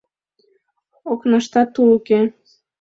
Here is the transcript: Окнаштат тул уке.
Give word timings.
Окнаштат 1.11 1.67
тул 1.73 1.89
уке. 1.97 2.19